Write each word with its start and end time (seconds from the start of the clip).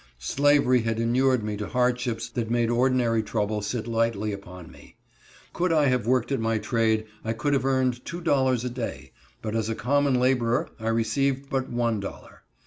Slavery 0.17 0.81
had 0.81 0.97
inured 0.99 1.43
me 1.43 1.55
to 1.57 1.67
hardships 1.67 2.27
that 2.29 2.49
made 2.49 2.71
ordinary 2.71 3.21
trouble 3.21 3.61
sit 3.61 3.85
lightly 3.85 4.33
upon 4.33 4.71
me. 4.71 4.95
Could 5.53 5.71
I 5.71 5.85
have 5.89 6.07
worked 6.07 6.31
at 6.31 6.39
my 6.39 6.57
trade 6.57 7.05
I 7.23 7.33
could 7.33 7.53
have 7.53 7.65
earned 7.65 8.03
two 8.03 8.19
dollars 8.21 8.65
a 8.65 8.69
day, 8.71 9.11
but 9.43 9.55
as 9.55 9.69
a 9.69 9.75
common 9.75 10.15
laborer 10.15 10.69
I 10.79 10.87
received 10.87 11.51
but 11.51 11.69
one 11.69 11.99
dollar. 11.99 12.41